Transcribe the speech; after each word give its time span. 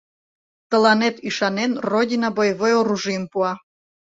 Тыланет, 0.69 1.15
ӱшанен, 1.27 1.71
Родина 1.91 2.29
боевой 2.35 2.73
оружийым 2.79 3.25
пуа. 3.31 3.51